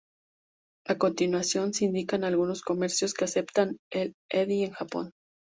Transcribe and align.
A 0.87 0.97
continuación 0.97 1.75
se 1.75 1.85
indican 1.85 2.23
algunos 2.23 2.63
comercios 2.63 3.13
que 3.13 3.25
aceptan 3.25 3.77
el 3.91 4.15
Edy 4.31 4.63
en 4.63 4.71
Japón. 4.71 5.11